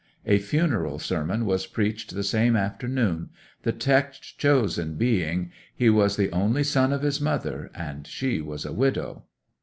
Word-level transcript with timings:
A 0.25 0.39
funeral 0.39 0.97
sermon 0.97 1.45
was 1.45 1.67
preached 1.67 2.15
the 2.15 2.23
same 2.23 2.55
afternoon, 2.55 3.29
the 3.61 3.71
text 3.71 4.35
chosen 4.39 4.95
being, 4.95 5.51
"He 5.75 5.91
was 5.91 6.17
the 6.17 6.31
only 6.31 6.63
son 6.63 6.91
of 6.91 7.03
his 7.03 7.21
mother, 7.21 7.69
and 7.75 8.07
she 8.07 8.41
was 8.41 8.65
a 8.65 8.73
widow." 8.73 9.25